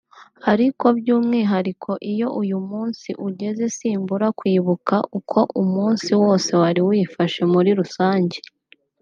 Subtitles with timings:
[0.51, 8.37] ariko by’umwihariko iyo uyu munsi ugeze simbura kwibuka uko umunsi wose wari wifashe muri rusange